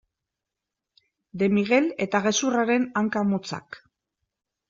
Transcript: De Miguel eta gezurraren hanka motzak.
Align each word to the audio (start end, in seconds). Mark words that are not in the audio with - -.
De 1.43 1.49
Miguel 1.57 1.91
eta 2.07 2.23
gezurraren 2.27 2.89
hanka 3.01 3.23
motzak. 3.35 3.81